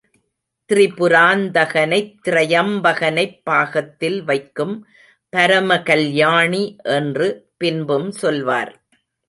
[0.69, 4.75] த்ரிபுராந் தகனைத் த்ரியம்பகனைப் பாகத்தில் வைக்கும்
[5.29, 6.75] பரமகல் யாணி
[6.83, 7.29] என்று
[7.57, 8.73] பின்பும் சொல்வார்.